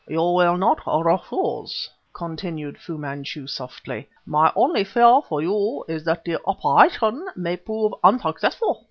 "You 0.07 0.17
will 0.17 0.57
not 0.57 0.81
refuse" 0.87 1.87
continued 2.11 2.79
Fu 2.79 2.97
Manchu 2.97 3.45
softly; 3.45 4.09
"my 4.25 4.51
only 4.55 4.83
fear 4.83 5.21
for 5.29 5.43
you 5.43 5.85
is 5.87 6.03
that 6.05 6.25
the 6.25 6.39
operation 6.47 7.23
my 7.35 7.55
prove 7.55 7.93
unsuccessful! 8.03 8.79